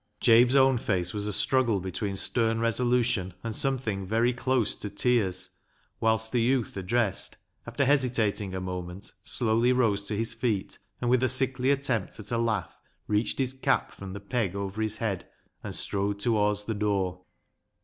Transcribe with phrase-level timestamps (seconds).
[0.19, 5.51] Jabe's own face was a struggle between stern resolution and something very close to tears,
[5.99, 11.21] whilst the youth addressed, after hesitating a moment, slowly rose to his feet, and, with
[11.21, 12.75] a sickly attempt at a laugh,
[13.05, 15.27] reached his cap from the peg over his head
[15.63, 17.21] and strode towards the door.